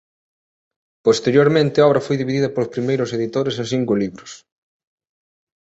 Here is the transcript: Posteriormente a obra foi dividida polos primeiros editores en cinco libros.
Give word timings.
Posteriormente 1.05 1.77
a 1.79 1.87
obra 1.89 2.05
foi 2.07 2.15
dividida 2.19 2.53
polos 2.53 2.73
primeiros 2.75 3.13
editores 3.17 3.55
en 3.61 3.65
cinco 3.73 3.93
libros. 4.01 4.31